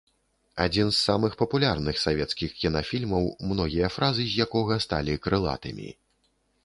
Адзін 0.63 0.87
з 0.91 0.95
самых 0.99 1.35
папулярных 1.41 1.99
савецкіх 2.05 2.55
кінафільмаў, 2.61 3.29
многія 3.51 3.93
фразы 3.99 4.23
з 4.33 4.43
якога 4.47 4.79
сталі 4.87 5.19
крылатымі. 5.27 5.89